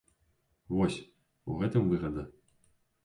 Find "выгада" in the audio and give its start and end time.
1.93-2.23